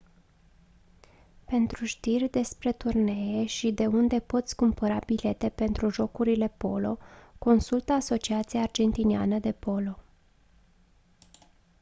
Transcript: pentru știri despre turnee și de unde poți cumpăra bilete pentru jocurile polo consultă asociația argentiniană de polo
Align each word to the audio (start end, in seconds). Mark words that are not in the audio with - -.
pentru 1.45 1.85
știri 1.85 2.29
despre 2.29 2.71
turnee 2.71 3.45
și 3.45 3.71
de 3.71 3.85
unde 3.85 4.19
poți 4.19 4.55
cumpăra 4.55 4.99
bilete 5.05 5.49
pentru 5.49 5.89
jocurile 5.89 6.47
polo 6.47 6.97
consultă 7.37 7.91
asociația 7.93 8.61
argentiniană 8.61 9.39
de 9.39 9.51
polo 9.51 9.97